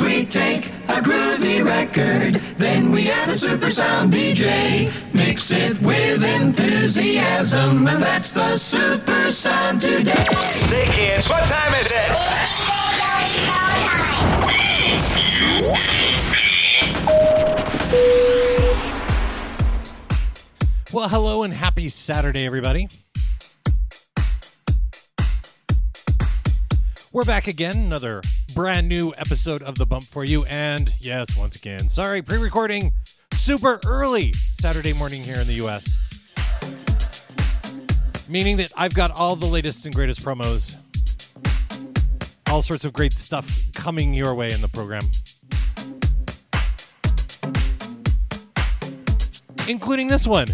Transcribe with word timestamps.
First 0.00 0.12
we 0.16 0.24
take 0.24 0.66
a 0.88 1.02
groovy 1.02 1.62
record, 1.62 2.40
then 2.56 2.90
we 2.90 3.10
add 3.10 3.28
a 3.28 3.34
super 3.36 3.70
sound 3.70 4.12
DJ. 4.12 4.90
Mix 5.12 5.50
it 5.50 5.78
with 5.82 6.24
enthusiasm, 6.24 7.86
and 7.86 8.02
that's 8.02 8.32
the 8.32 8.56
super 8.56 9.30
sound 9.30 9.82
today. 9.82 10.12
Hey 10.12 10.86
kids, 10.94 11.28
what 11.28 11.42
time 11.44 11.74
is 11.74 11.92
it? 11.92 12.10
Well, 20.94 21.10
hello 21.10 21.42
and 21.42 21.52
happy 21.52 21.88
Saturday, 21.88 22.46
everybody. 22.46 22.88
We're 27.12 27.24
back 27.24 27.48
again, 27.48 27.76
another 27.76 28.22
brand 28.54 28.88
new 28.88 29.12
episode 29.16 29.62
of 29.62 29.76
The 29.76 29.86
Bump 29.86 30.04
for 30.04 30.24
you. 30.24 30.44
And 30.44 30.94
yes, 31.00 31.38
once 31.38 31.56
again, 31.56 31.88
sorry, 31.88 32.22
pre 32.22 32.38
recording 32.38 32.90
super 33.32 33.80
early 33.86 34.32
Saturday 34.32 34.92
morning 34.92 35.22
here 35.22 35.40
in 35.40 35.46
the 35.46 35.54
US. 35.66 35.98
Meaning 38.28 38.56
that 38.58 38.72
I've 38.76 38.94
got 38.94 39.10
all 39.10 39.36
the 39.36 39.46
latest 39.46 39.86
and 39.86 39.94
greatest 39.94 40.24
promos, 40.24 40.80
all 42.50 42.62
sorts 42.62 42.84
of 42.84 42.92
great 42.92 43.12
stuff 43.12 43.72
coming 43.74 44.14
your 44.14 44.34
way 44.34 44.52
in 44.52 44.60
the 44.60 44.68
program. 44.68 45.02
Including 49.68 50.08
this 50.08 50.26
one. 50.26 50.46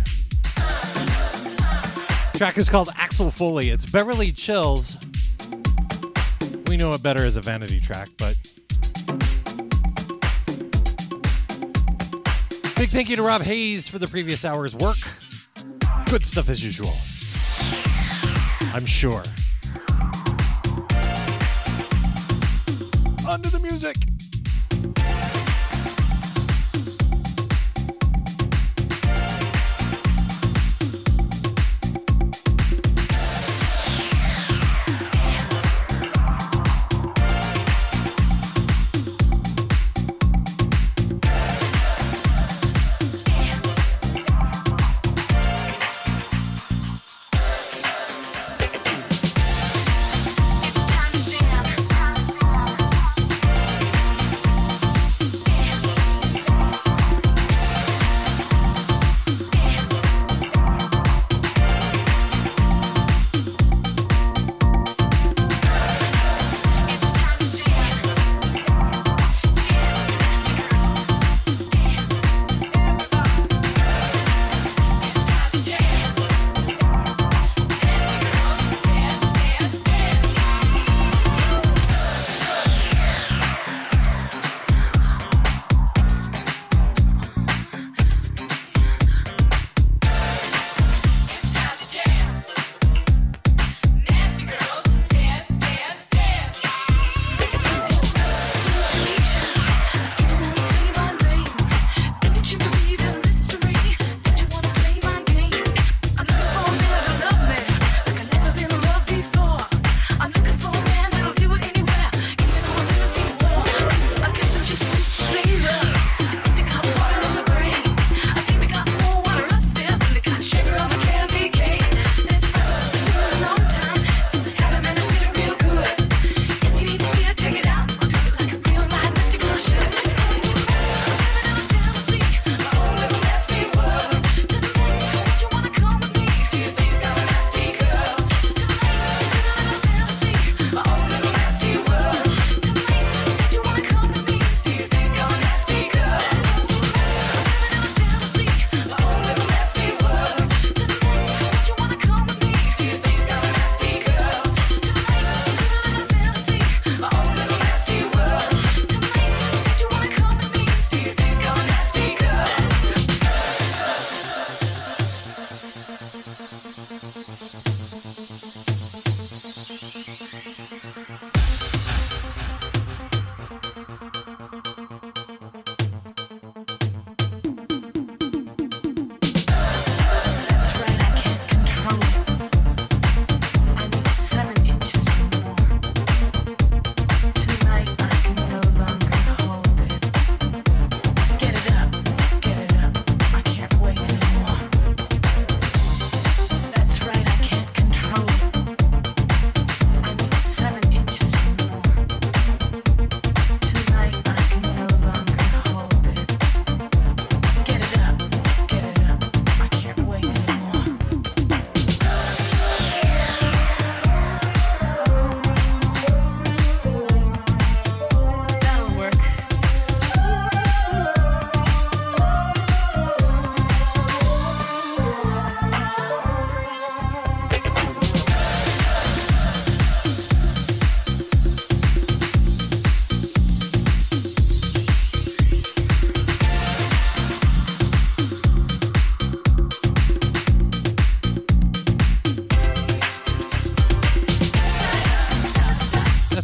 Track 2.35 2.59
is 2.59 2.69
called 2.69 2.91
Axel 2.97 3.31
Foley. 3.31 3.71
It's 3.71 3.87
Beverly 3.87 4.33
Chills. 4.33 4.99
Know 6.77 6.93
it 6.93 7.03
better 7.03 7.25
as 7.25 7.39
a 7.39 7.41
vanity 7.41 7.81
track, 7.81 8.09
but 8.19 8.37
big 12.77 12.91
thank 12.91 13.09
you 13.09 13.17
to 13.17 13.23
Rob 13.23 13.41
Hayes 13.41 13.89
for 13.89 13.99
the 13.99 14.07
previous 14.07 14.45
hour's 14.45 14.77
work. 14.77 14.99
Good 16.05 16.27
stuff 16.27 16.51
as 16.51 16.63
usual. 16.63 16.93
I'm 18.75 18.85
sure. 18.85 19.23
Under 23.27 23.49
the 23.49 23.61
music. 23.63 23.97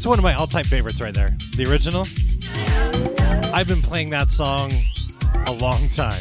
That's 0.03 0.09
one 0.09 0.19
of 0.19 0.25
my 0.25 0.35
all-time 0.35 0.65
favorites 0.65 1.01
right 1.01 1.15
there. 1.15 1.37
The 1.55 1.65
original. 1.71 2.01
I've 3.55 3.69
been 3.69 3.81
playing 3.81 4.11
that 4.11 4.33
song 4.33 4.73
a 5.47 5.53
long 5.53 5.87
time. 5.87 6.21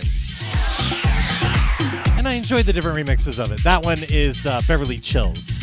And 2.16 2.28
I 2.28 2.36
enjoy 2.36 2.62
the 2.62 2.72
different 2.74 2.96
remixes 2.96 3.44
of 3.44 3.52
it. 3.52 3.64
That 3.64 3.84
one 3.84 3.98
is 4.12 4.46
uh, 4.46 4.62
Beverly 4.68 5.00
Chills. 5.00 5.58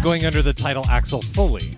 Going 0.00 0.24
under 0.24 0.42
the 0.42 0.54
title 0.56 0.84
Axel 0.88 1.22
Foley. 1.22 1.75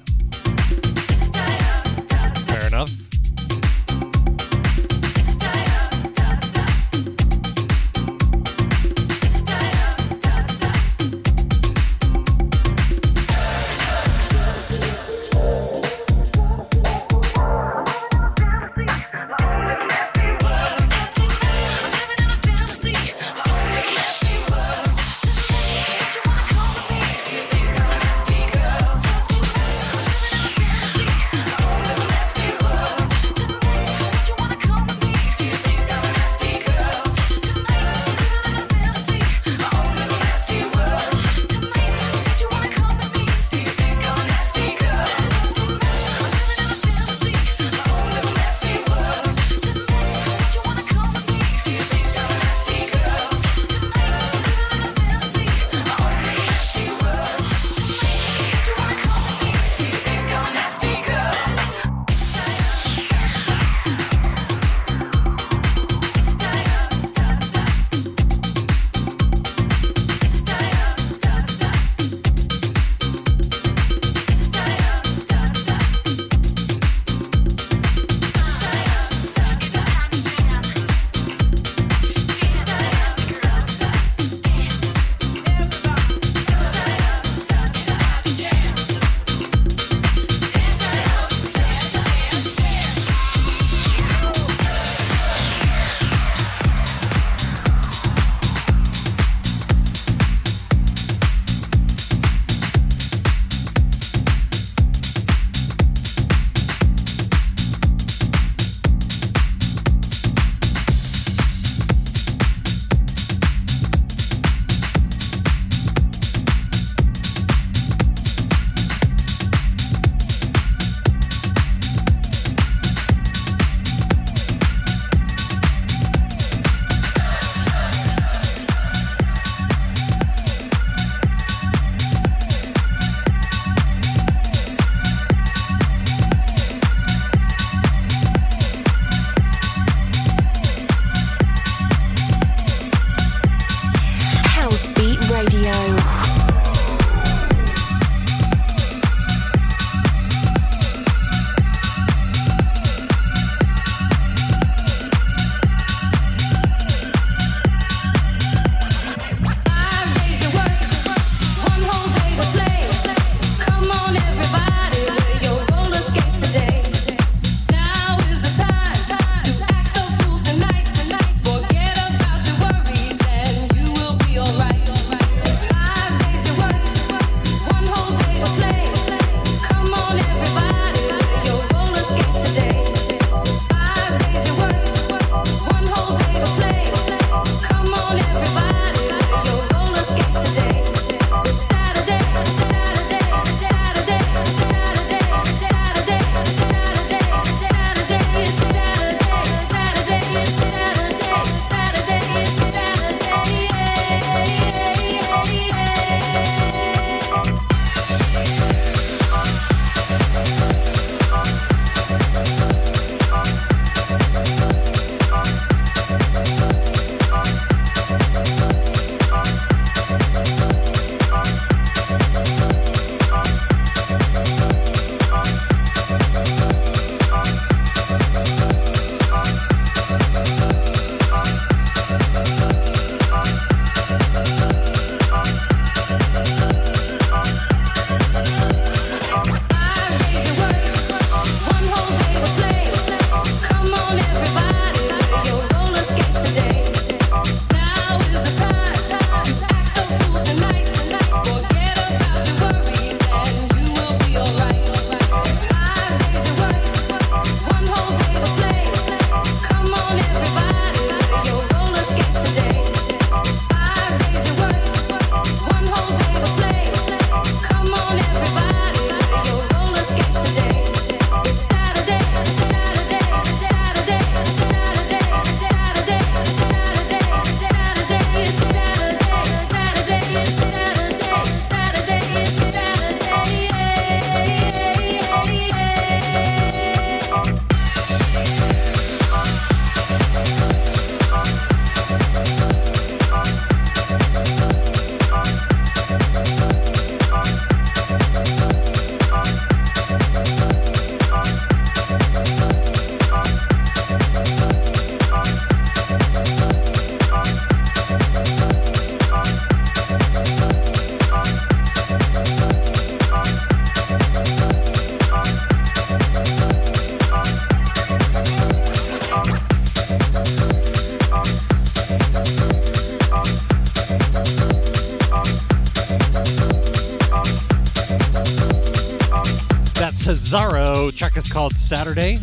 Called 331.68 331.76
Saturday. 331.76 332.38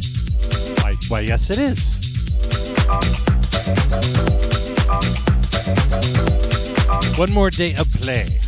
Why, 0.81 0.95
why 1.07 1.19
yes, 1.21 1.49
it 1.49 1.57
is. 1.57 1.97
One 7.17 7.31
more 7.31 7.49
day 7.49 7.73
of 7.75 7.91
play. 7.93 8.44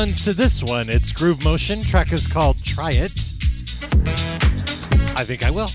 On 0.00 0.08
to 0.08 0.32
this 0.32 0.62
one. 0.62 0.88
It's 0.88 1.12
Groove 1.12 1.44
Motion. 1.44 1.82
Track 1.82 2.10
is 2.10 2.26
called 2.26 2.56
Try 2.64 2.92
It. 2.92 3.12
I 5.14 5.24
think 5.24 5.44
I 5.44 5.50
will. 5.50 5.68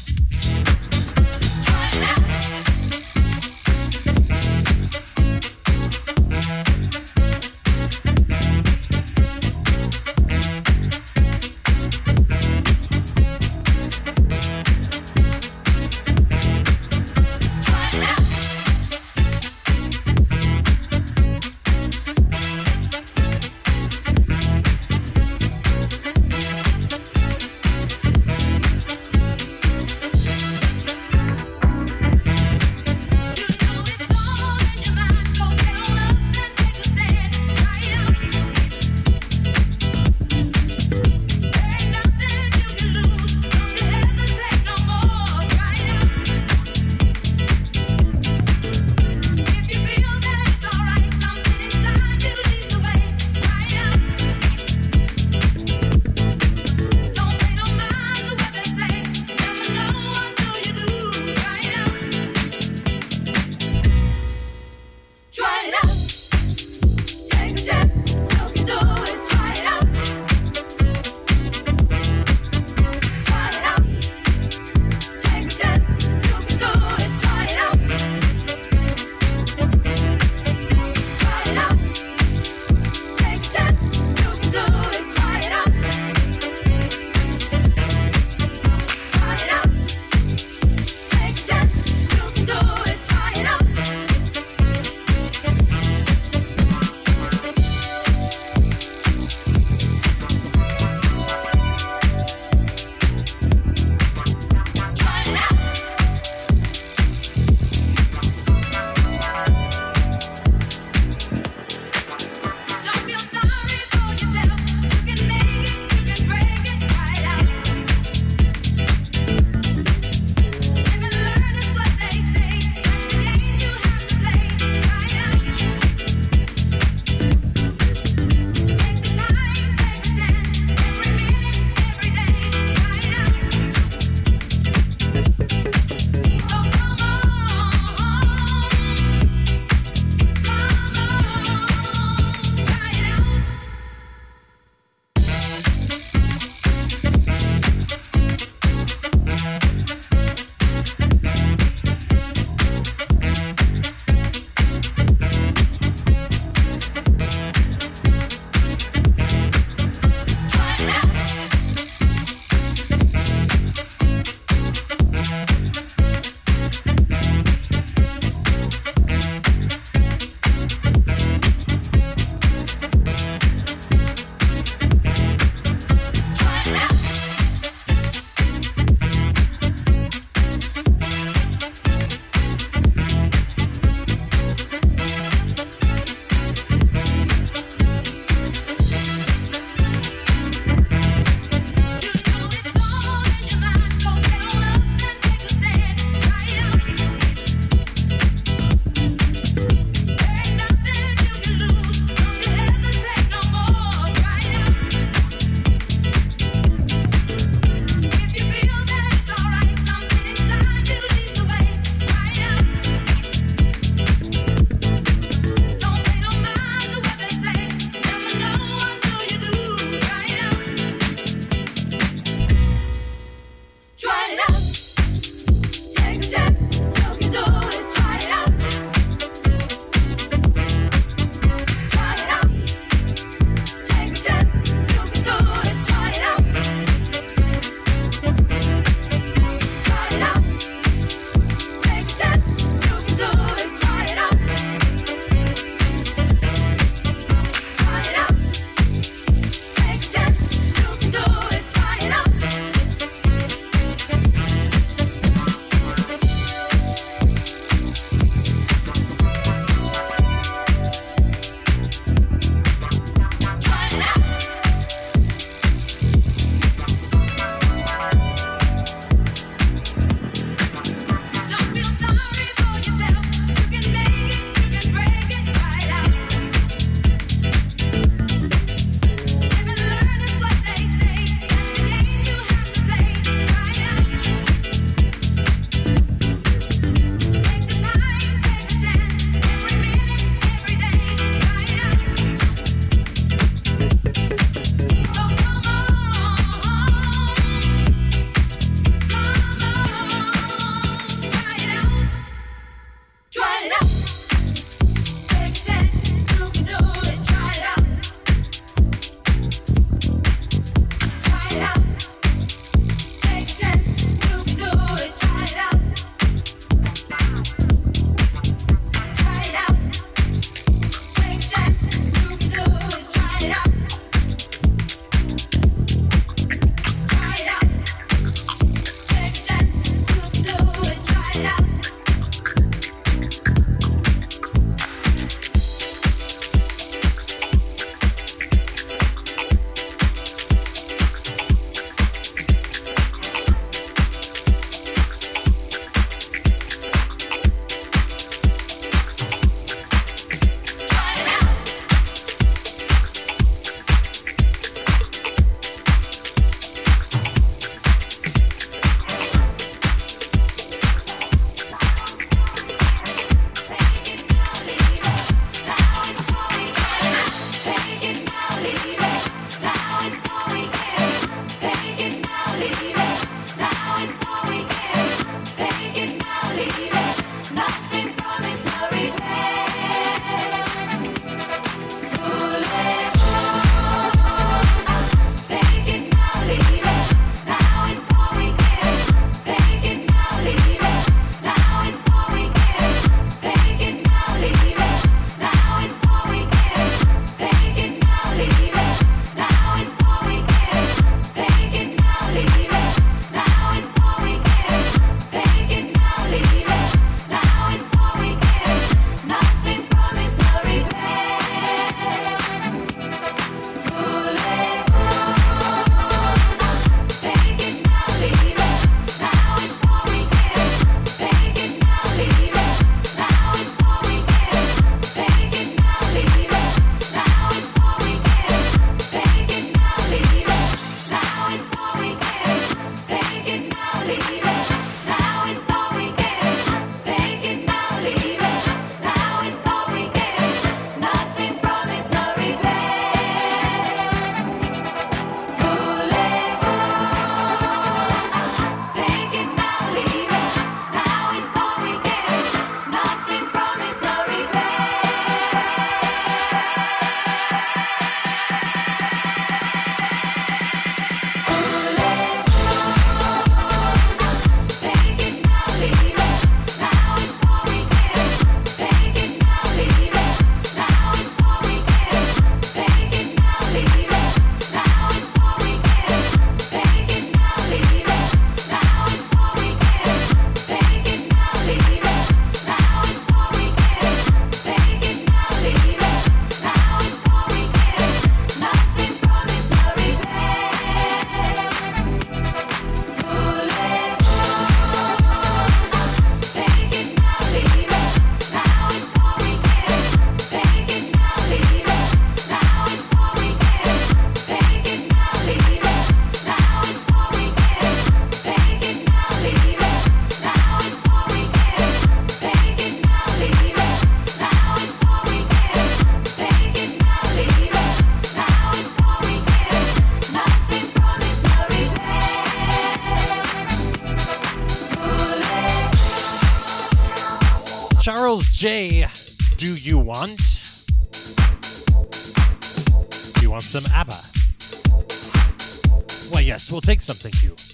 Take 536.86 537.02
something 537.02 537.32
thank 537.32 537.44
you. 537.44 537.65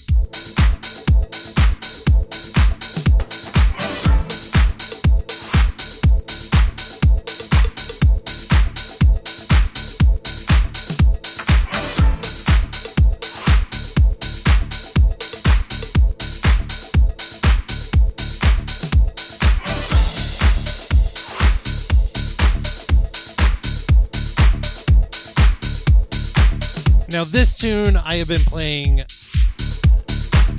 Have 28.21 28.27
been 28.27 28.41
playing 28.41 29.03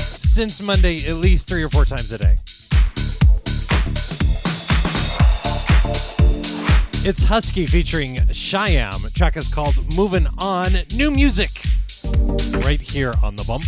since 0.00 0.60
Monday 0.60 0.96
at 1.08 1.14
least 1.14 1.46
three 1.46 1.62
or 1.62 1.68
four 1.68 1.84
times 1.84 2.10
a 2.10 2.18
day. 2.18 2.38
It's 7.04 7.22
Husky 7.22 7.66
featuring 7.66 8.16
Shyam. 8.30 9.14
Track 9.14 9.36
is 9.36 9.52
called 9.52 9.76
Moving 9.96 10.26
On. 10.38 10.72
New 10.96 11.12
music 11.12 11.50
right 12.64 12.80
here 12.80 13.14
on 13.22 13.36
the 13.36 13.44
bump. 13.44 13.62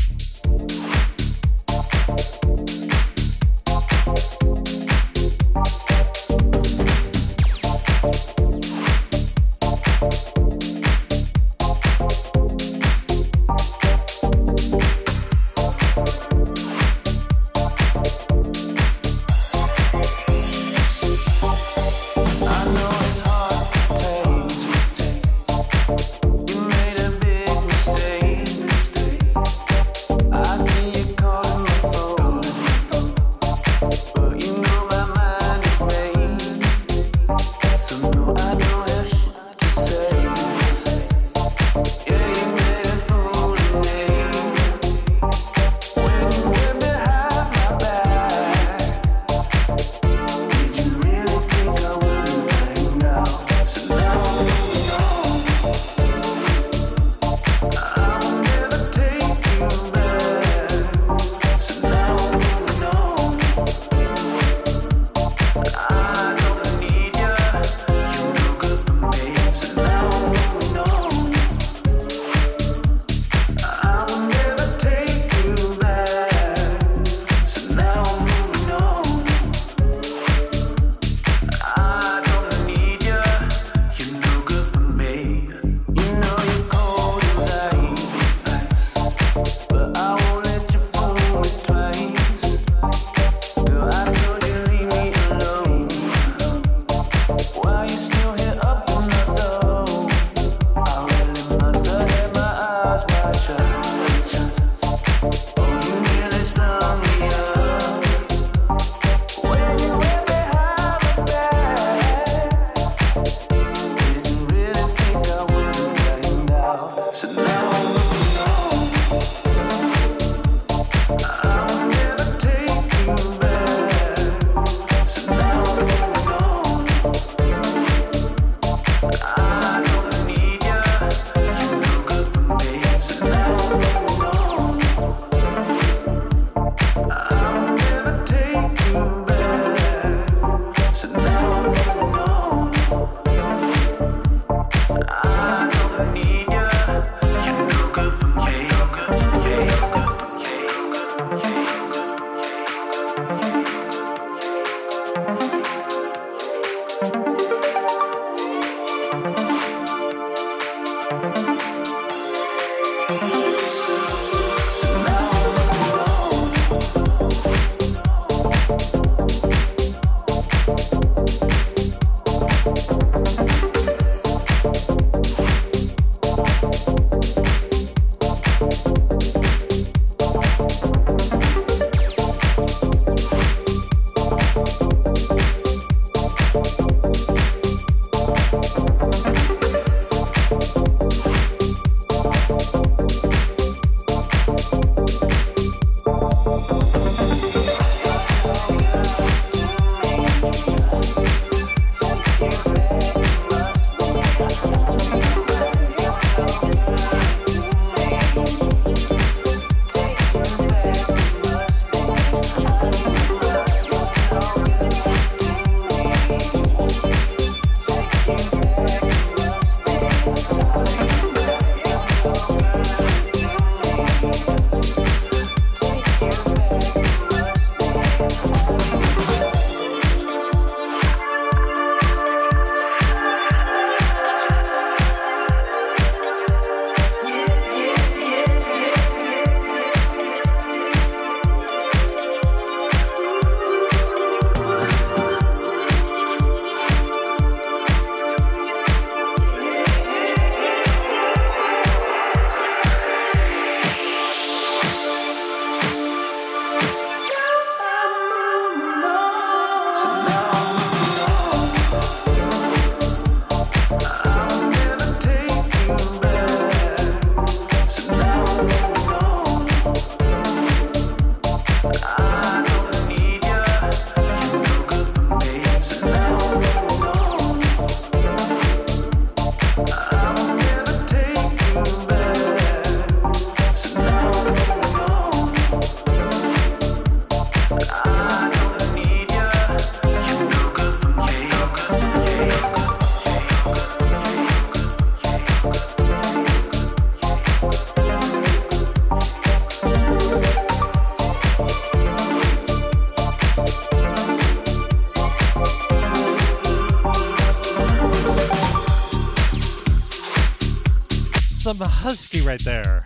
Some 311.79 311.89
Husky 311.89 312.41
right 312.41 312.61
there. 312.61 313.05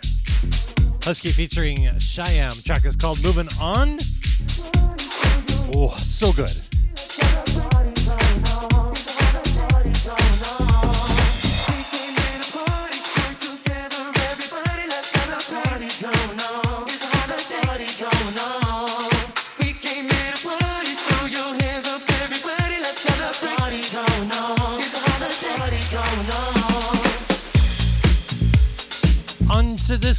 Husky 1.02 1.30
featuring 1.30 1.88
Cheyenne. 1.98 2.52
Track 2.64 2.84
is 2.84 2.96
called 2.96 3.22
Moving 3.24 3.48
On. 3.60 3.98
Oh, 5.74 5.94
so 5.96 6.32
good. 6.32 6.67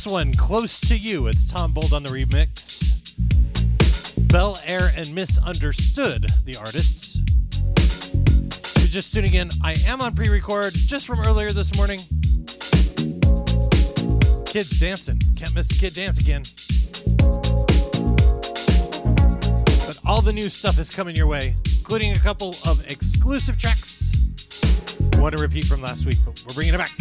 This 0.03 0.11
one, 0.13 0.33
Close 0.33 0.79
to 0.81 0.97
You. 0.97 1.27
It's 1.27 1.45
Tom 1.45 1.73
Bold 1.73 1.91
on 1.91 2.03
the 2.03 2.09
remix. 2.09 3.11
Bel 4.31 4.57
Air 4.65 4.91
and 4.95 5.13
Misunderstood, 5.13 6.25
the 6.45 6.55
artists. 6.55 7.21
If 7.75 8.77
you're 8.77 8.87
just 8.87 9.13
tuning 9.13 9.33
in, 9.33 9.49
I 9.61 9.75
am 9.85 9.99
on 9.99 10.15
pre 10.15 10.29
record 10.29 10.73
just 10.73 11.05
from 11.05 11.19
earlier 11.19 11.49
this 11.49 11.75
morning. 11.75 11.99
Kids 14.45 14.79
dancing. 14.79 15.19
Can't 15.35 15.53
miss 15.53 15.67
the 15.67 15.75
kid 15.77 15.93
dance 15.93 16.17
again. 16.19 16.43
But 19.85 19.99
all 20.07 20.21
the 20.21 20.33
new 20.33 20.47
stuff 20.47 20.79
is 20.79 20.89
coming 20.89 21.15
your 21.15 21.27
way, 21.27 21.55
including 21.77 22.13
a 22.13 22.19
couple 22.19 22.55
of 22.65 22.89
exclusive 22.89 23.59
tracks. 23.59 24.15
Want 25.17 25.35
to 25.35 25.41
repeat 25.41 25.65
from 25.65 25.81
last 25.81 26.05
week, 26.05 26.19
but 26.23 26.41
we're 26.47 26.55
bringing 26.55 26.73
it 26.73 26.77
back. 26.77 26.91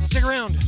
Stick 0.00 0.24
around. 0.24 0.58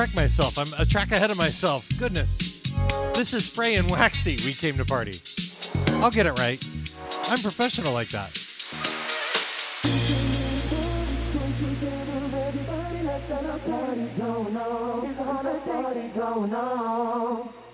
Correct 0.00 0.16
myself. 0.16 0.56
I'm 0.56 0.80
a 0.80 0.86
track 0.86 1.12
ahead 1.12 1.30
of 1.30 1.36
myself. 1.36 1.86
Goodness. 1.98 2.62
This 3.12 3.34
is 3.34 3.44
Spray 3.44 3.74
and 3.74 3.90
Waxy. 3.90 4.38
We 4.46 4.54
came 4.54 4.78
to 4.78 4.84
party. 4.86 5.12
I'll 6.00 6.10
get 6.10 6.24
it 6.24 6.38
right. 6.38 6.58
I'm 7.28 7.38
professional 7.40 7.92
like 7.92 8.08
that. 8.08 8.30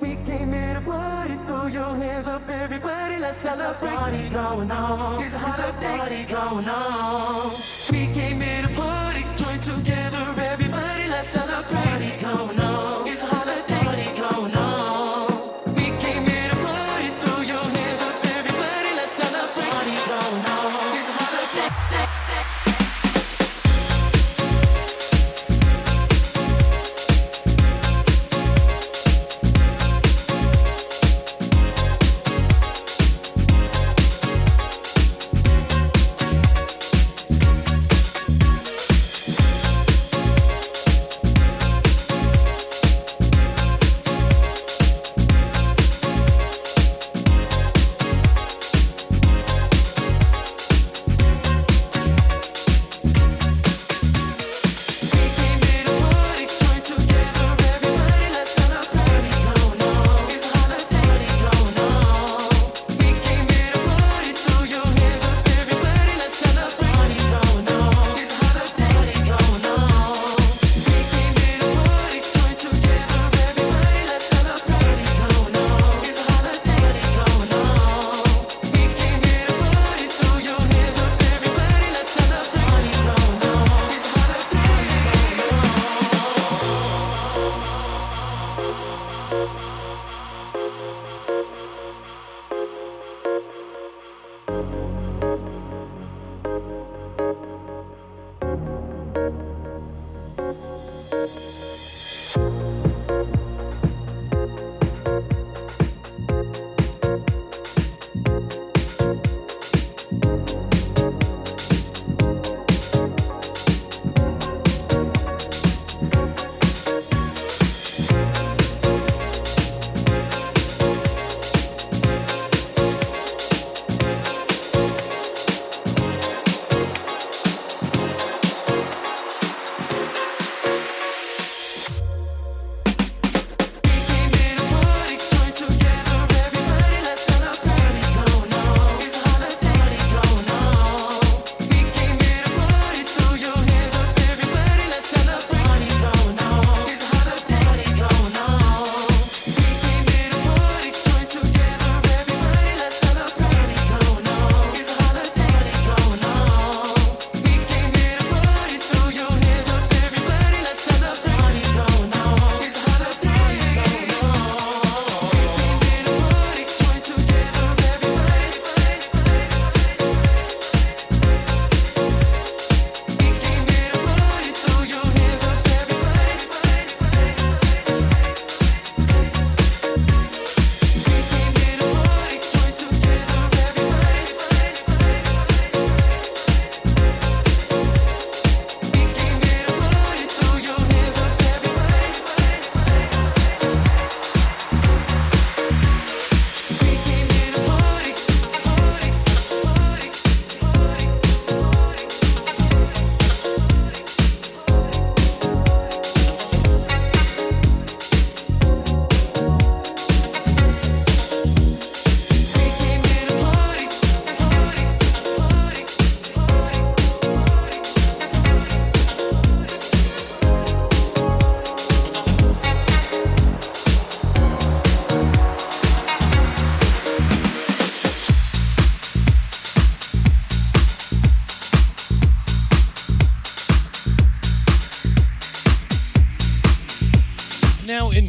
We 0.00 0.16
came 0.26 0.52
here 0.52 0.74
to 0.74 0.80
party, 0.80 1.34
throw 1.46 1.66
your 1.68 1.94
hands 1.94 2.26
up, 2.26 2.48
everybody, 2.48 3.18
let's 3.18 3.38
celebrate. 3.38 3.94
Party 3.94 4.28
going 4.30 4.70
on, 4.72 5.20
there's 5.20 5.32
a 5.32 5.72
party 5.80 6.24
going 6.24 6.68
on. 6.68 7.52
We 7.88 8.12
came 8.12 8.40
here 8.40 8.62
to 8.62 8.68
party, 8.74 9.24
join 9.36 9.60
together, 9.60 10.34
everybody, 11.34 11.44
let's 11.44 11.72
celebrate. 11.72 11.84
Party 11.84 12.22
going 12.22 12.55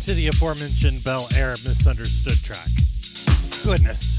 into 0.08 0.16
the 0.16 0.28
aforementioned 0.30 1.04
Bel 1.04 1.28
Air 1.36 1.50
misunderstood 1.66 2.42
track. 2.42 2.70
Goodness. 3.66 4.17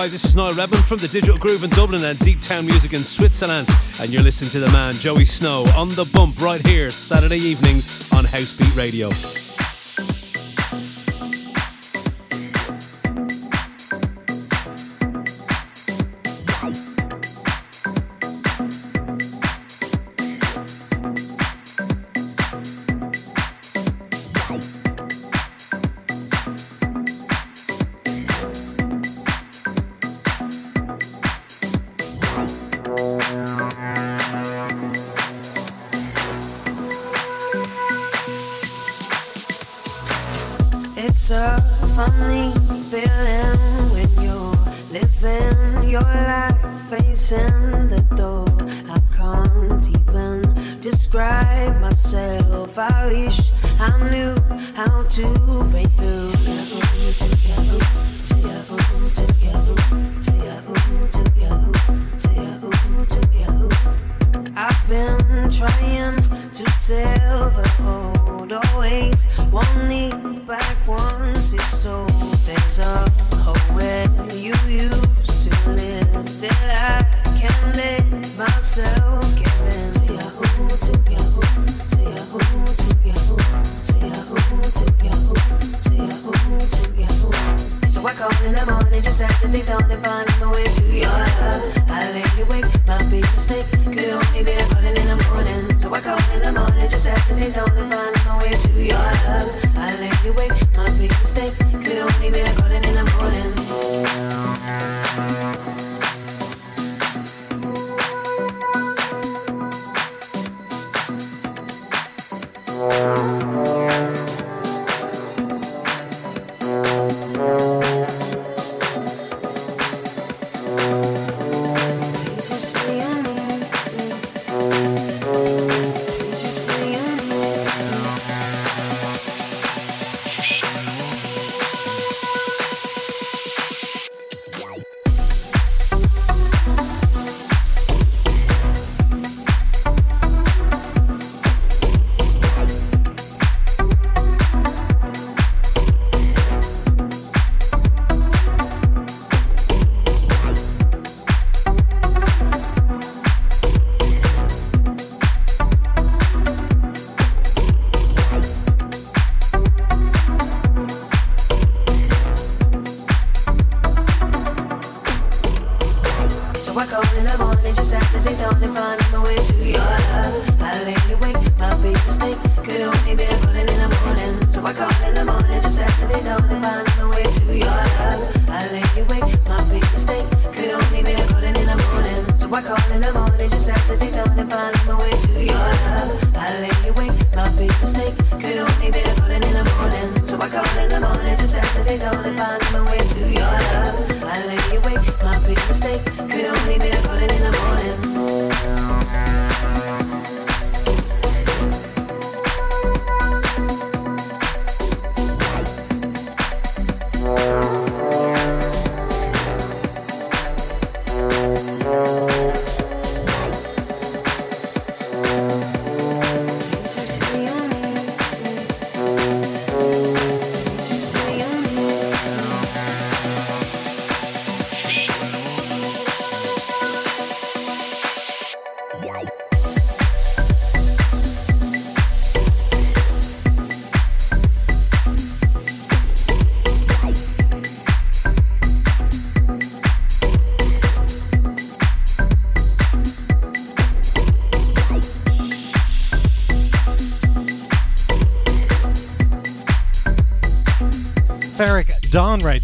Hi, 0.00 0.08
this 0.08 0.24
is 0.24 0.34
Niall 0.34 0.54
Redmond 0.54 0.82
from 0.86 0.96
the 0.96 1.08
Digital 1.08 1.36
Groove 1.36 1.62
in 1.62 1.68
Dublin 1.68 2.02
and 2.02 2.18
Deep 2.20 2.40
Town 2.40 2.64
Music 2.64 2.94
in 2.94 3.00
Switzerland. 3.00 3.68
And 4.00 4.10
you're 4.10 4.22
listening 4.22 4.48
to 4.52 4.60
the 4.60 4.72
man, 4.72 4.94
Joey 4.94 5.26
Snow, 5.26 5.66
on 5.76 5.90
the 5.90 6.10
bump 6.14 6.40
right 6.40 6.66
here, 6.66 6.88
Saturday 6.88 7.36
evenings 7.36 8.10
on 8.10 8.24
Housebeat 8.24 8.78
Radio. 8.78 9.10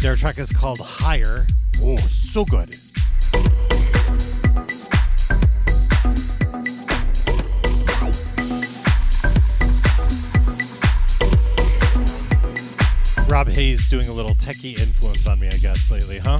Their 0.07 0.15
track 0.15 0.37
is 0.37 0.53
called 0.53 0.79
Higher. 0.79 1.45
Oh, 1.81 1.97
so 1.97 2.45
good. 2.45 2.73
Rob 13.29 13.49
Hayes 13.49 13.89
doing 13.89 14.07
a 14.07 14.13
little 14.13 14.33
techie 14.35 14.79
influence 14.79 15.27
on 15.27 15.41
me, 15.41 15.47
I 15.47 15.57
guess, 15.57 15.91
lately, 15.91 16.19
huh? 16.19 16.39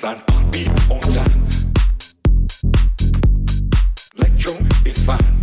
baseline, 0.00 0.52
beat 0.52 0.68
on 0.90 1.00
time. 1.12 1.48
Electro 4.16 4.54
is 4.84 5.02
fine. 5.04 5.37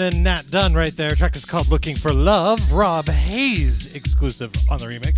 And 0.00 0.22
Nat 0.22 0.44
Dunn 0.48 0.74
right 0.74 0.92
there. 0.92 1.16
Track 1.16 1.34
is 1.34 1.44
called 1.44 1.68
Looking 1.68 1.96
for 1.96 2.12
Love. 2.12 2.72
Rob 2.72 3.08
Hayes 3.08 3.96
exclusive 3.96 4.52
on 4.70 4.78
the 4.78 4.84
remix. 4.84 5.17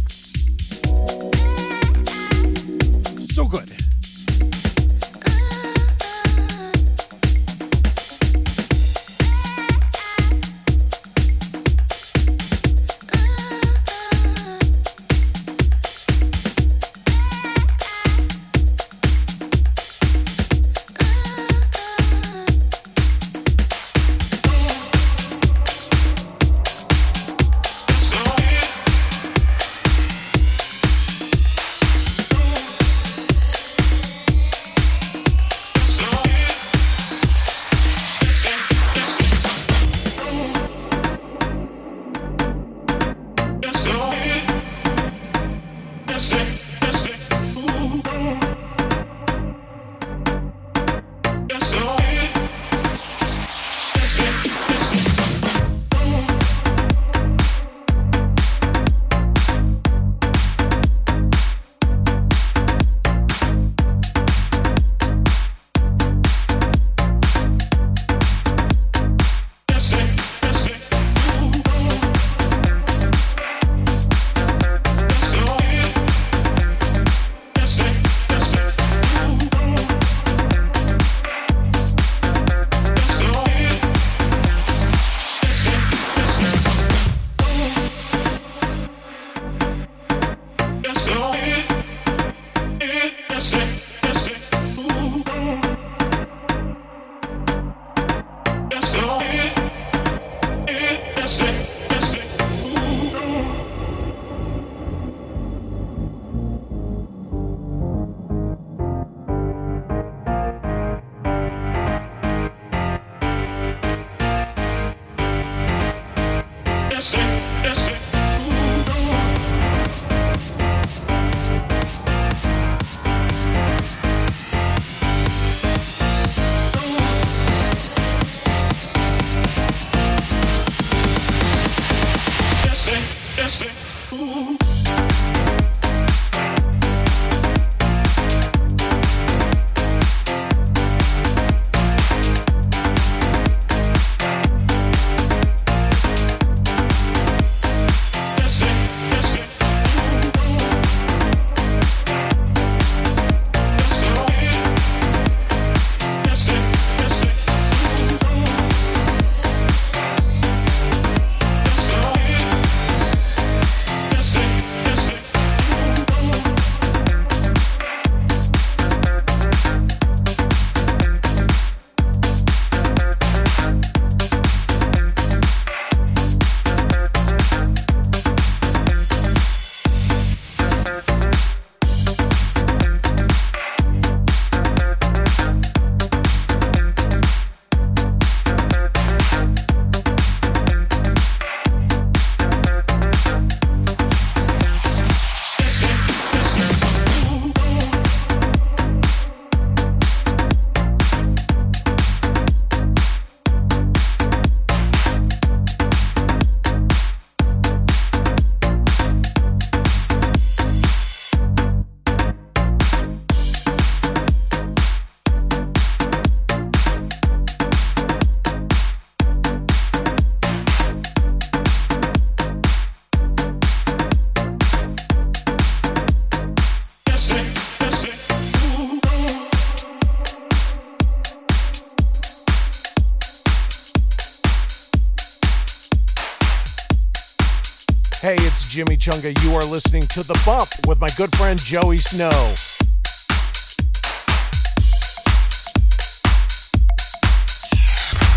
Jimmy 238.81 238.97
Chunga. 238.97 239.45
You 239.45 239.55
are 239.57 239.65
listening 239.65 240.01
to 240.05 240.23
The 240.23 240.41
Bump 240.47 240.71
with 240.87 241.01
my 241.01 241.11
good 241.11 241.37
friend 241.37 241.59
Joey 241.59 241.99
Snow. 241.99 242.31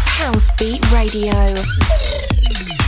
House 0.06 0.50
Beat 0.60 0.92
Radio. 0.92 2.83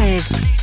Exclusive. 0.00 0.59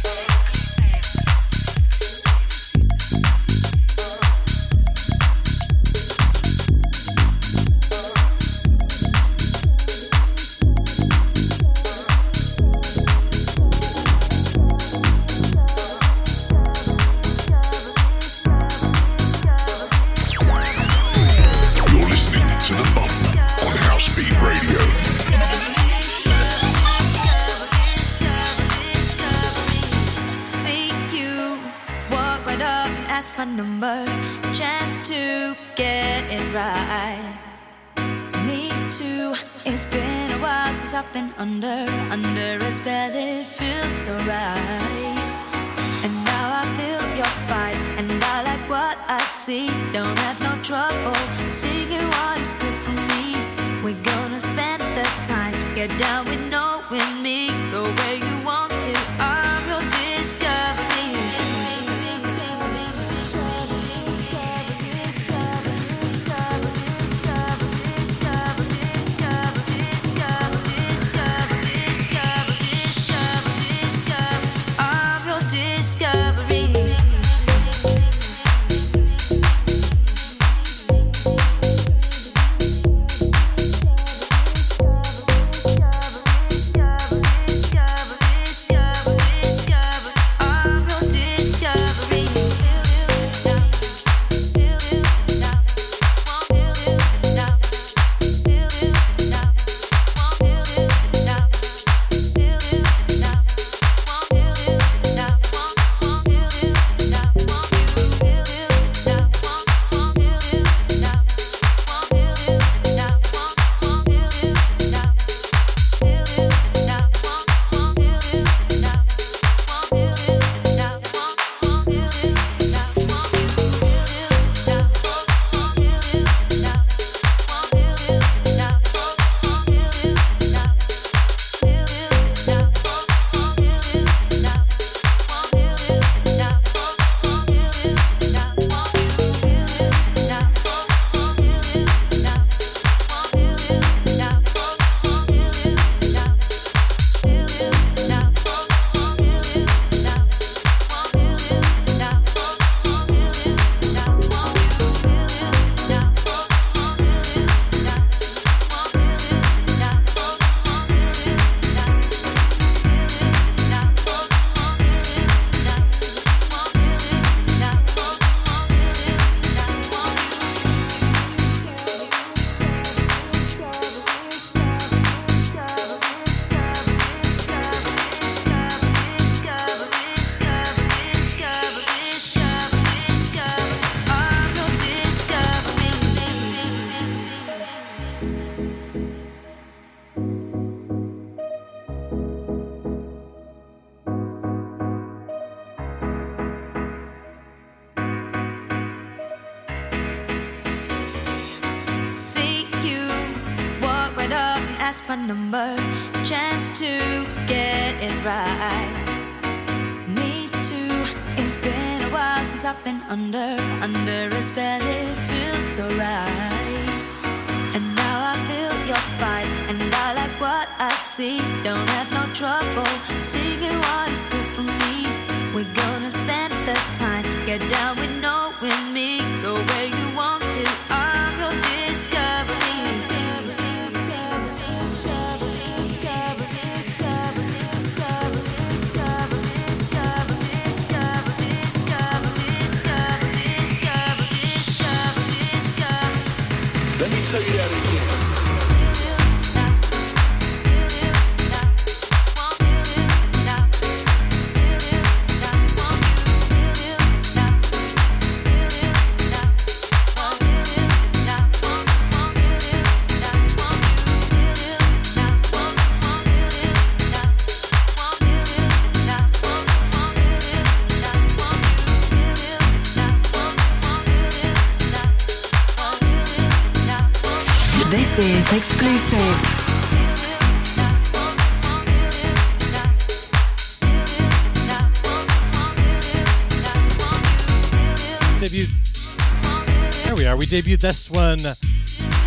debuted 290.48 290.80
this 290.80 291.12
one 291.12 291.38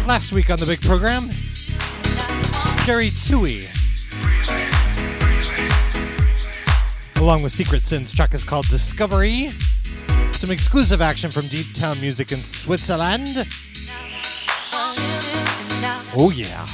last 0.07 0.33
week 0.33 0.51
on 0.51 0.59
the 0.59 0.67
big 0.67 0.83
program. 0.83 1.31
Jerry 2.85 3.11
Tui. 3.11 3.67
Along 7.17 7.43
with 7.43 7.53
Secret 7.53 7.83
Sins, 7.83 8.13
track 8.13 8.35
is 8.35 8.45
called 8.45 8.69
Discovery. 8.69 9.53
Some 10.33 10.51
exclusive 10.51 11.01
action 11.01 11.31
from 11.31 11.47
Deep 11.47 11.73
Town 11.75 12.01
Music 12.01 12.33
in 12.33 12.39
Switzerland. 12.39 13.47
Oh 16.17 16.33
yeah. 16.35 16.67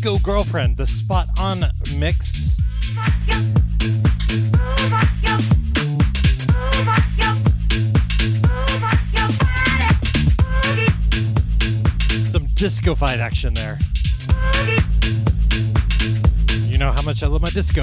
Disco 0.00 0.18
Girlfriend, 0.18 0.76
the 0.76 0.86
spot 0.86 1.26
on 1.40 1.58
mix. 1.98 2.56
Some 12.30 12.46
disco 12.54 12.94
fight 12.94 13.18
action 13.18 13.54
there. 13.54 13.76
You 16.68 16.78
know 16.78 16.92
how 16.92 17.02
much 17.02 17.24
I 17.24 17.26
love 17.26 17.42
my 17.42 17.50
disco. 17.50 17.82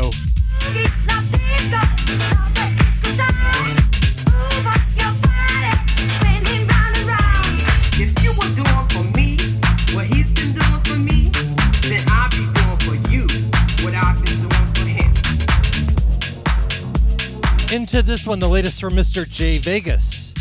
Into 17.85 18.01
this 18.01 18.25
one, 18.25 18.39
the 18.39 18.49
latest 18.49 18.81
from 18.81 18.95
Mr. 18.95 19.29
J 19.29 19.59
Vegas. 19.59 20.33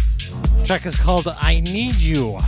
track 0.65 0.87
is 0.87 0.97
called 0.97 1.29
I 1.29 1.61
Need 1.61 1.97
You. 1.97 2.41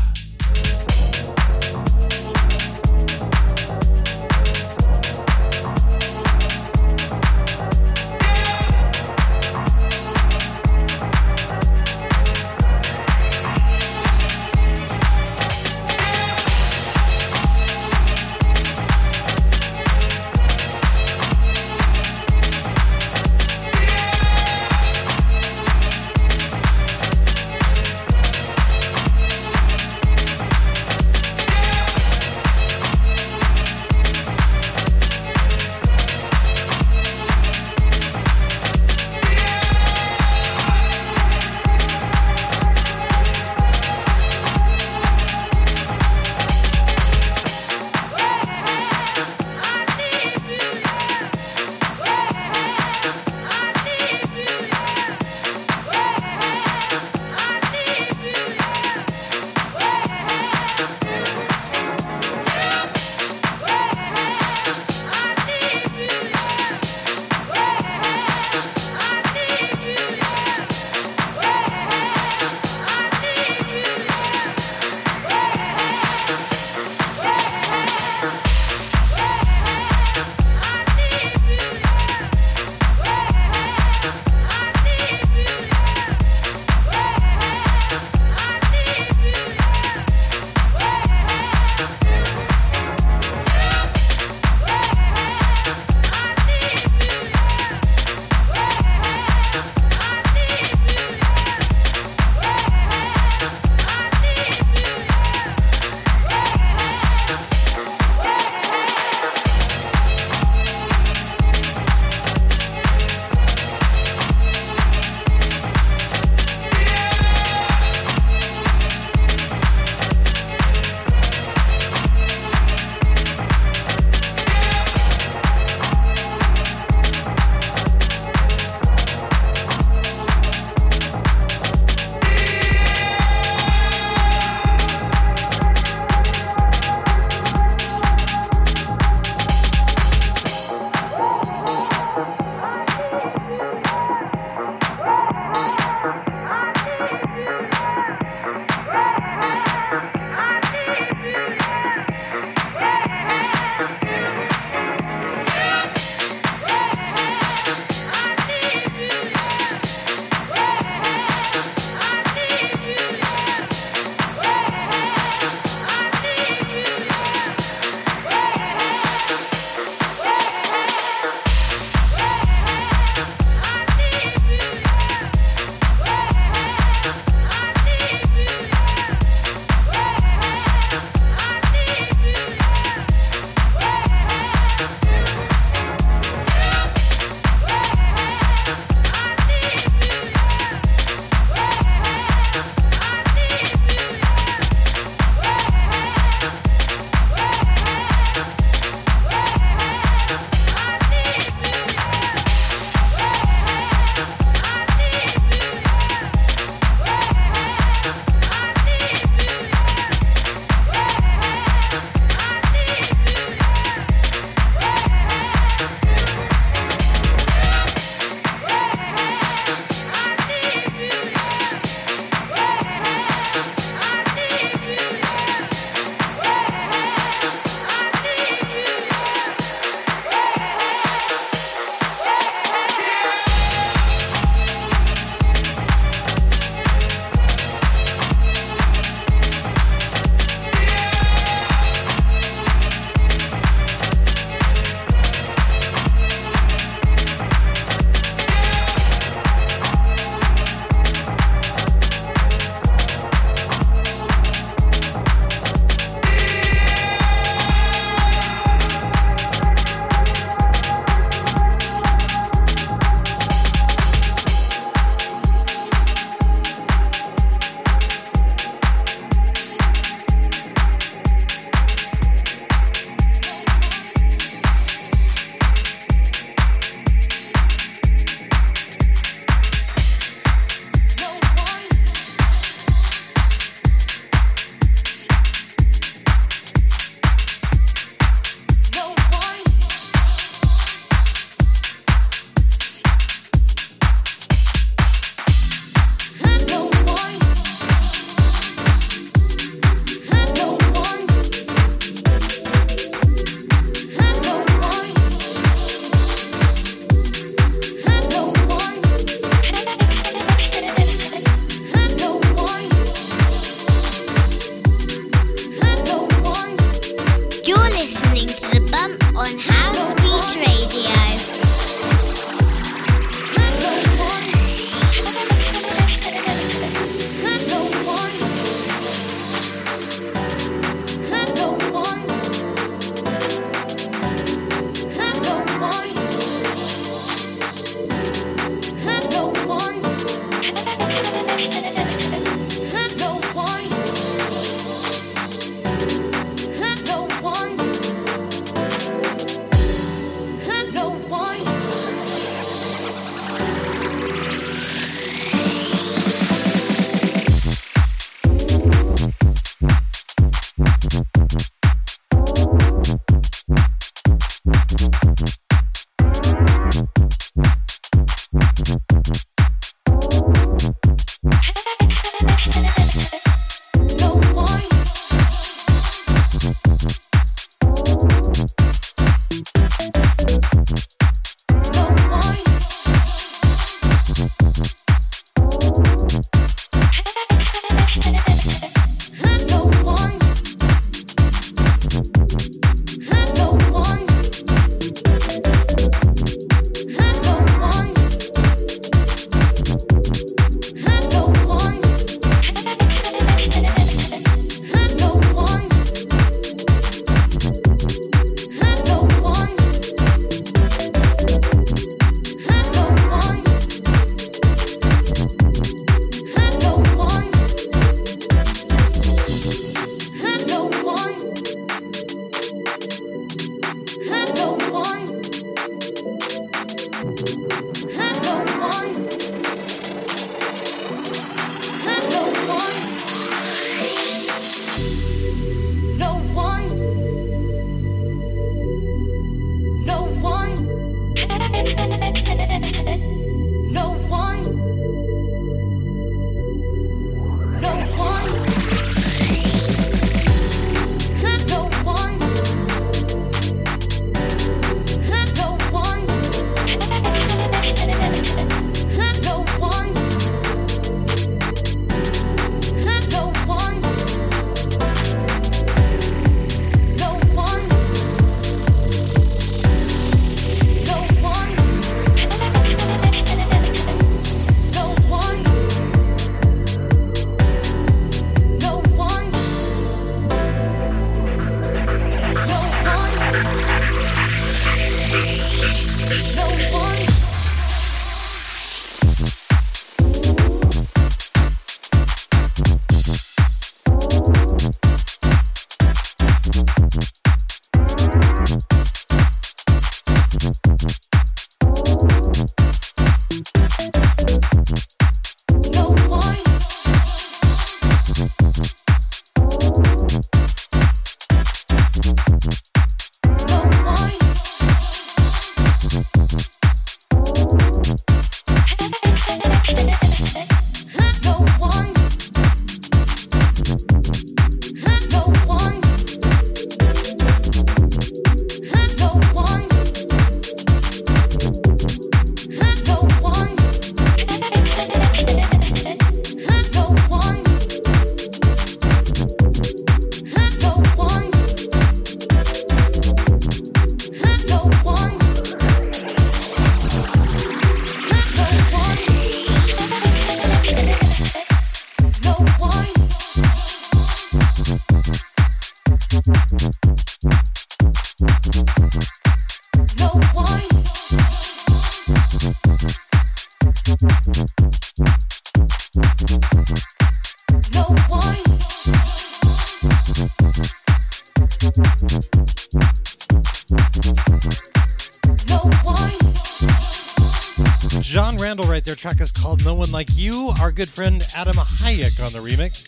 Like 580.16 580.34
you, 580.34 580.72
our 580.80 580.90
good 580.90 581.10
friend 581.10 581.46
Adam 581.58 581.74
Hayek 581.74 582.40
on 582.40 582.50
the 582.50 582.66
remix. 582.66 583.05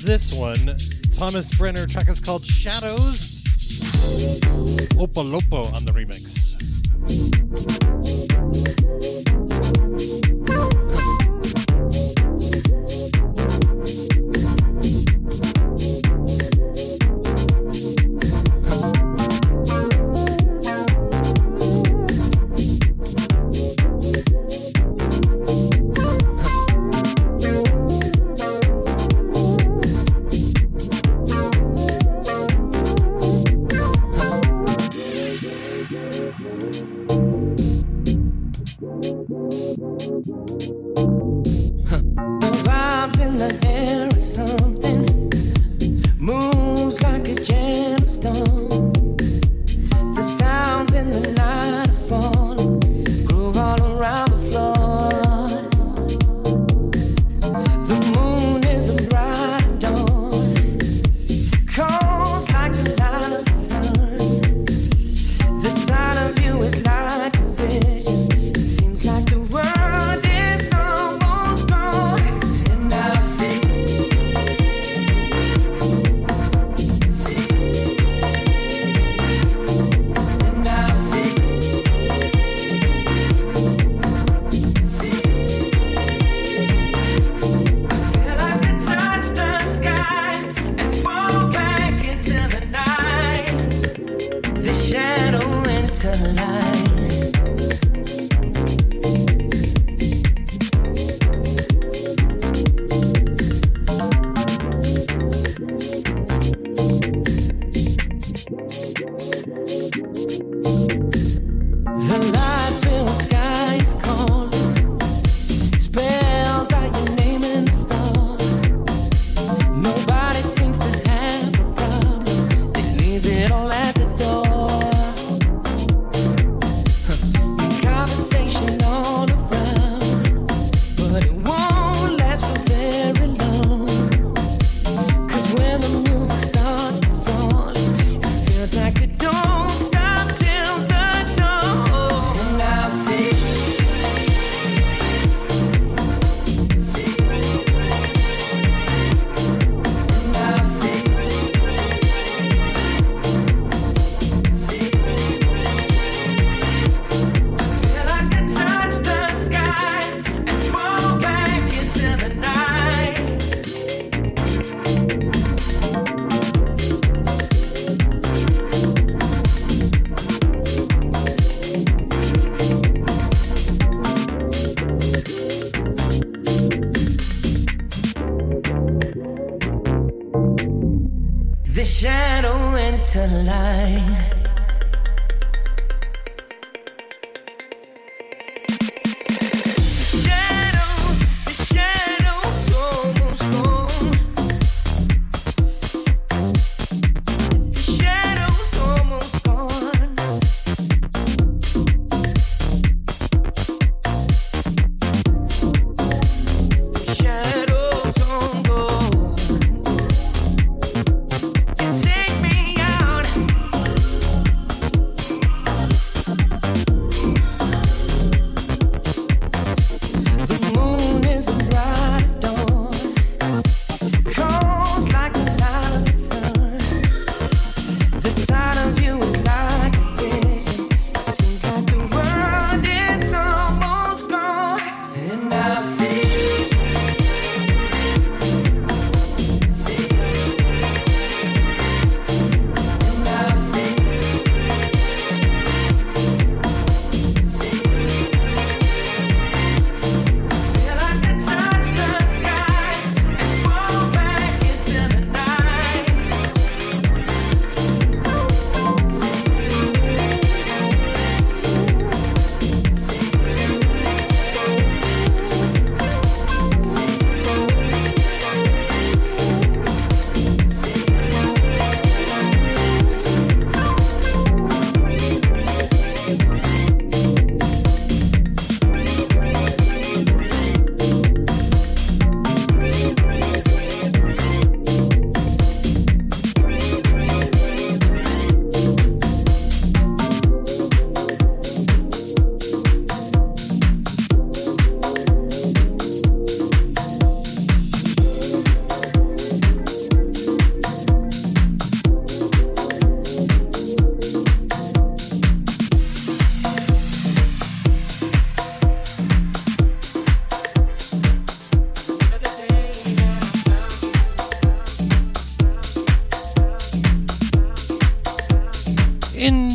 This 0.00 0.38
one, 0.38 0.74
Thomas 1.12 1.54
Brenner 1.58 1.86
track 1.86 2.08
is 2.08 2.18
called 2.18 2.42
Shadows. 2.44 3.44
Opolopo 4.96 5.70
on 5.74 5.84
the 5.84 5.92
remix. 5.92 6.31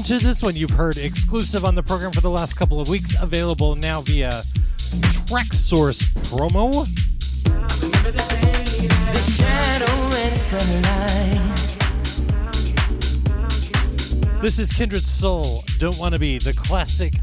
This 0.07 0.41
one 0.41 0.55
you've 0.55 0.69
heard 0.69 0.95
exclusive 0.95 1.65
on 1.65 1.75
the 1.75 1.83
program 1.83 2.13
for 2.13 2.21
the 2.21 2.29
last 2.29 2.53
couple 2.53 2.79
of 2.79 2.87
weeks, 2.87 3.21
available 3.21 3.75
now 3.75 3.99
via 3.99 4.29
Traxsource 5.27 6.01
promo. 6.29 6.71
This 14.41 14.59
is 14.59 14.71
Kindred 14.71 15.03
Soul, 15.03 15.63
Don't 15.77 15.99
Wanna 15.99 16.17
Be, 16.17 16.37
the 16.37 16.53
classic. 16.53 17.13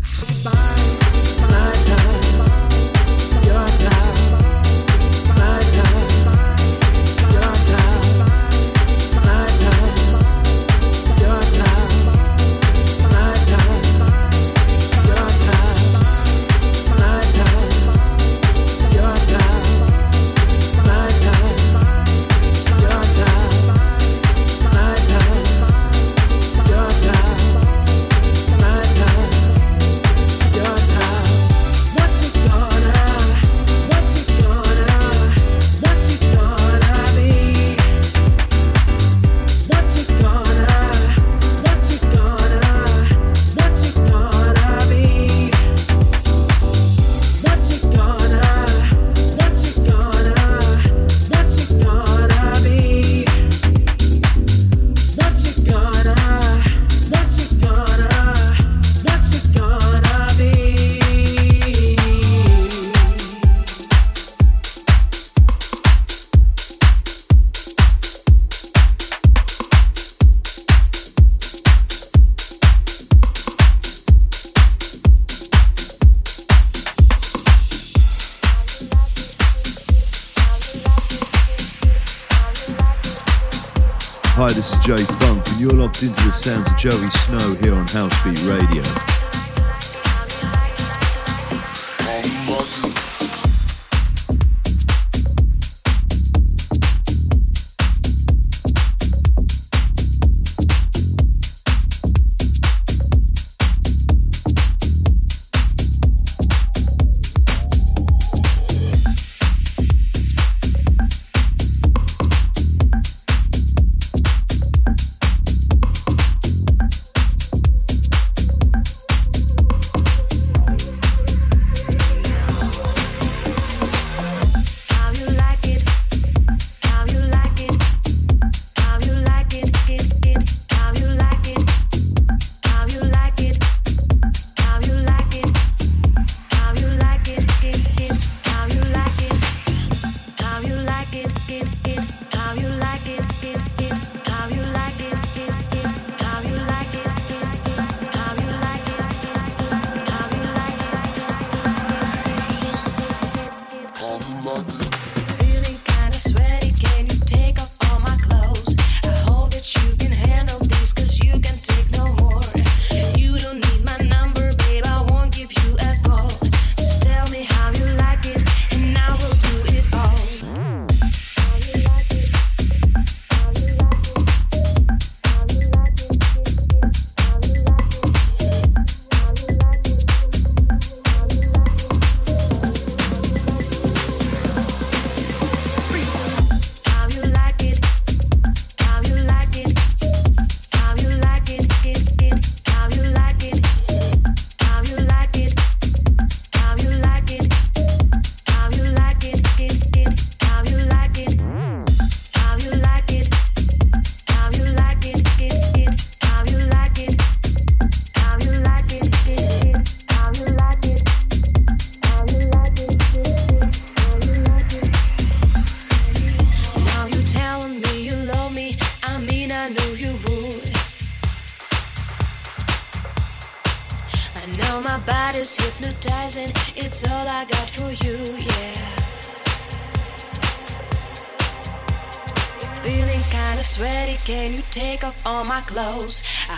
Joey 86.84 87.08
Snow 87.08 87.63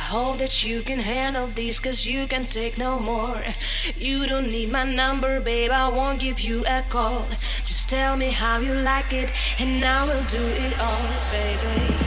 hope 0.07 0.39
that 0.39 0.65
you 0.65 0.83
can 0.83 1.01
handle 1.01 1.49
these, 1.49 1.81
cause 1.81 2.07
you 2.07 2.27
can 2.29 2.45
take 2.45 2.79
no 2.79 3.01
more. 3.01 3.43
You 3.97 4.27
don't 4.27 4.51
need 4.51 4.71
my 4.71 4.85
number, 4.85 5.41
babe, 5.41 5.73
I 5.73 5.89
won't 5.89 6.21
give 6.21 6.41
you 6.41 6.65
a 6.67 6.83
call. 6.89 7.27
Just 7.65 7.89
tell 7.89 8.17
me 8.17 8.31
how 8.31 8.59
you 8.59 8.75
like 8.75 9.13
it, 9.13 9.31
and 9.59 9.85
I 9.85 10.05
will 10.05 10.25
do 10.25 10.43
it 10.43 10.79
all, 10.79 11.09
baby. 11.33 12.06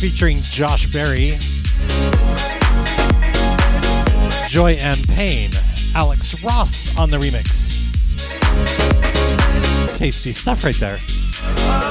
Featuring 0.00 0.40
Josh 0.40 0.86
Berry, 0.86 1.36
Joy 4.48 4.78
and 4.80 5.06
Pain, 5.08 5.50
Alex 5.94 6.42
Ross 6.42 6.98
on 6.98 7.10
the 7.10 7.18
remix. 7.18 7.86
Tasty 9.98 10.32
stuff 10.32 10.64
right 10.64 10.76
there. 10.76 11.89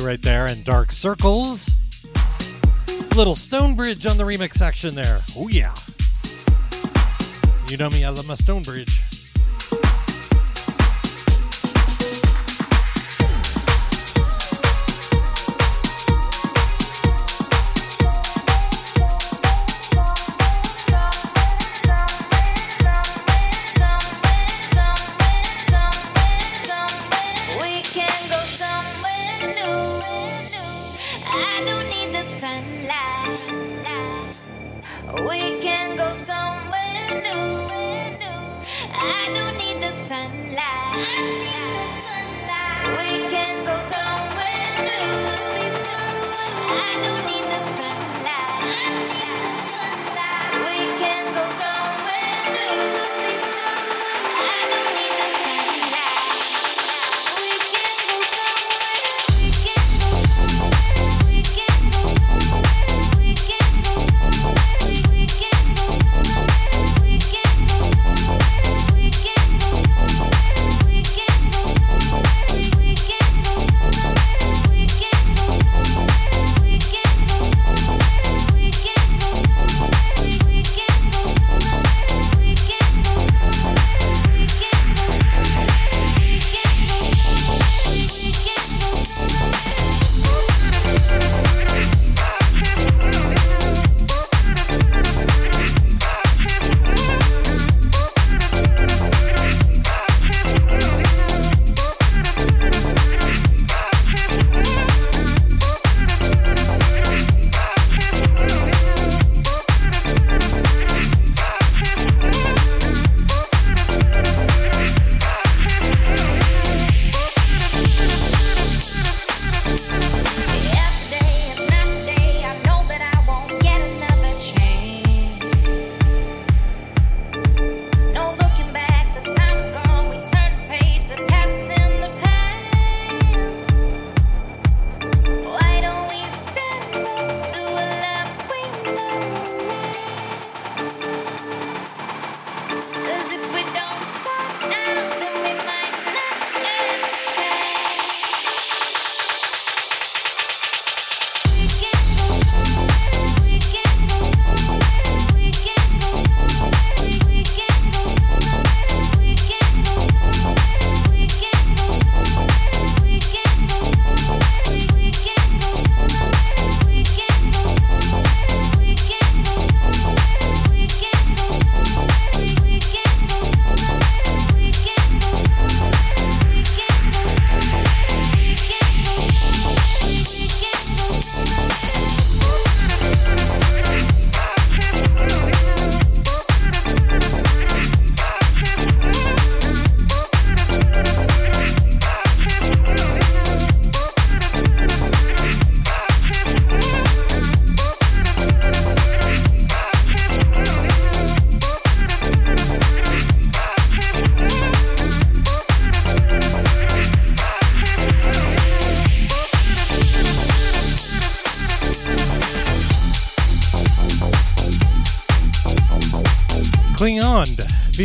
Right 0.00 0.20
there 0.22 0.46
and 0.46 0.64
Dark 0.64 0.92
Circles. 0.92 1.70
Little 3.16 3.34
Stonebridge 3.34 4.06
on 4.06 4.16
the 4.16 4.24
remix 4.24 4.54
section 4.54 4.94
there. 4.94 5.18
Oh, 5.36 5.48
yeah. 5.48 5.74
You 7.68 7.76
know 7.76 7.90
me, 7.90 8.04
I 8.04 8.08
love 8.10 8.26
my 8.26 8.34
Stonebridge. 8.34 8.99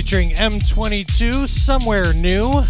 Featuring 0.05 0.29
M22, 0.35 1.47
Somewhere 1.47 2.13
New. 2.13 2.63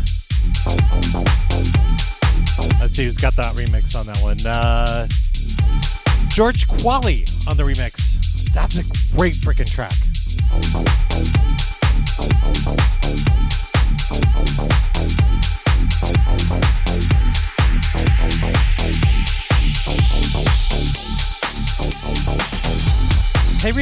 Let's 2.80 2.96
see 2.96 3.04
who's 3.04 3.18
got 3.18 3.36
that 3.36 3.54
remix 3.56 3.94
on 4.00 4.06
that 4.06 4.18
one. 4.22 4.38
Uh, 4.48 5.06
George 6.30 6.66
Qualley 6.66 7.28
on 7.50 7.58
the 7.58 7.64
remix. 7.64 8.54
That's 8.54 8.78
a 8.78 9.18
great 9.18 9.34
freaking 9.34 9.70
track. 9.70 11.05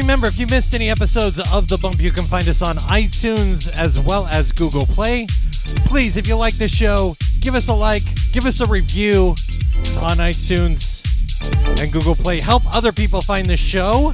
Remember, 0.04 0.28
if 0.28 0.38
you 0.38 0.46
missed 0.48 0.76
any 0.76 0.90
episodes 0.90 1.40
of 1.54 1.70
The 1.70 1.78
Bump, 1.78 2.02
you 2.02 2.12
can 2.12 2.26
find 2.26 2.48
us 2.50 2.62
on 2.62 2.76
iTunes 2.76 3.72
as 3.80 3.98
well 3.98 4.28
as 4.28 4.52
Google 4.52 4.86
Play. 4.86 5.28
Please, 5.86 6.18
if 6.18 6.28
you 6.28 6.36
like 6.36 6.54
this 6.56 6.76
show, 6.76 7.16
give 7.40 7.56
us 7.56 7.70
a 7.70 7.74
like, 7.74 8.04
give 8.34 8.46
us 8.46 8.60
a 8.60 8.68
review 8.68 9.30
on 10.04 10.18
iTunes 10.18 11.02
and 11.82 11.92
Google 11.92 12.16
Play. 12.16 12.42
Help 12.42 12.64
other 12.76 12.92
people 12.92 13.22
find 13.22 13.48
the 13.48 13.56
show. 13.56 14.14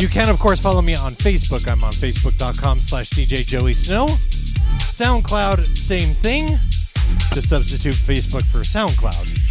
You 0.00 0.08
can, 0.08 0.28
of 0.28 0.40
course, 0.40 0.60
follow 0.60 0.82
me 0.82 0.96
on 0.96 1.12
Facebook. 1.12 1.70
I'm 1.70 1.84
on 1.84 1.92
facebook.com 1.92 2.80
slash 2.80 3.10
DJ 3.10 3.46
Joey 3.46 3.74
Snow. 3.74 4.06
SoundCloud, 4.06 5.66
same 5.76 6.14
thing. 6.14 6.58
Just 7.32 7.48
substitute 7.48 7.94
Facebook 7.94 8.44
for 8.46 8.58
SoundCloud. 8.58 9.41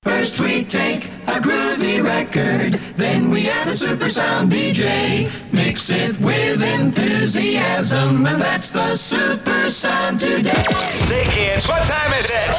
First 0.05 0.39
we 0.39 0.63
take 0.63 1.10
a 1.31 1.41
groovy 1.41 2.03
record, 2.03 2.81
then 2.97 3.31
we 3.31 3.49
add 3.49 3.69
a 3.69 3.77
super 3.77 4.11
sound 4.11 4.51
DJ. 4.51 5.31
Mix 5.53 5.89
it 5.91 6.19
with 6.19 6.61
enthusiasm, 6.61 8.27
and 8.27 8.41
that's 8.41 8.73
the 8.73 8.97
super 8.97 9.71
sound 9.71 10.19
today. 10.19 10.53
Say 10.53 11.25
kids, 11.31 11.69
what 11.69 11.83
time 11.83 12.13
is 12.15 12.31
it? 12.31 12.51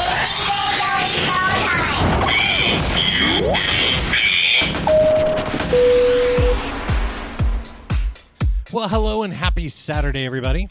Well, 8.74 8.88
hello 8.88 9.24
and 9.24 9.34
happy 9.34 9.68
Saturday, 9.68 10.26
everybody. 10.26 10.70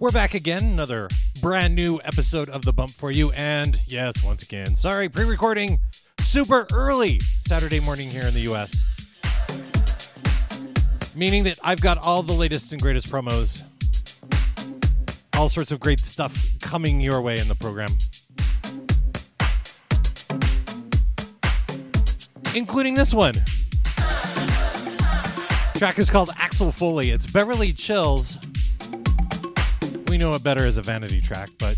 We're 0.00 0.10
back 0.10 0.34
again, 0.34 0.64
another 0.64 1.08
brand 1.40 1.74
new 1.74 2.00
episode 2.04 2.48
of 2.48 2.62
The 2.62 2.72
Bump 2.72 2.90
for 2.90 3.10
you. 3.10 3.30
And 3.32 3.80
yes, 3.86 4.24
once 4.24 4.42
again, 4.42 4.76
sorry, 4.76 5.08
pre 5.08 5.24
recording 5.24 5.78
super 6.20 6.66
early 6.72 7.20
Saturday 7.20 7.80
morning 7.80 8.08
here 8.08 8.26
in 8.26 8.34
the 8.34 8.40
US. 8.52 8.84
Meaning 11.14 11.44
that 11.44 11.58
I've 11.62 11.80
got 11.80 11.98
all 11.98 12.22
the 12.22 12.32
latest 12.32 12.72
and 12.72 12.80
greatest 12.80 13.10
promos, 13.10 13.68
all 15.36 15.48
sorts 15.48 15.72
of 15.72 15.80
great 15.80 16.00
stuff 16.00 16.58
coming 16.60 17.00
your 17.00 17.22
way 17.22 17.38
in 17.38 17.48
the 17.48 17.54
program. 17.54 17.88
Including 22.54 22.94
this 22.94 23.14
one. 23.14 23.34
Track 25.74 25.98
is 25.98 26.10
called 26.10 26.30
Axel 26.38 26.72
Foley. 26.72 27.10
It's 27.10 27.30
Beverly 27.30 27.72
Chills. 27.72 28.38
We 30.08 30.16
know 30.16 30.32
it 30.32 30.42
better 30.42 30.64
as 30.64 30.78
a 30.78 30.82
vanity 30.82 31.20
track, 31.20 31.50
but 31.58 31.76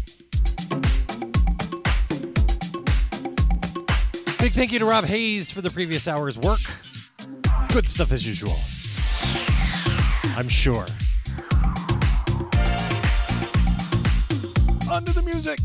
big 4.39 4.53
thank 4.53 4.71
you 4.73 4.79
to 4.79 4.85
Rob 4.85 5.05
Hayes 5.05 5.51
for 5.51 5.61
the 5.63 5.71
previous 5.71 6.07
hour's 6.07 6.39
work. 6.39 6.61
Good 7.73 7.89
stuff 7.89 8.13
as 8.13 8.27
usual. 8.27 8.55
I'm 10.37 10.49
sure. 10.49 10.87
Under 14.89 15.13
the 15.13 15.23
music. 15.25 15.59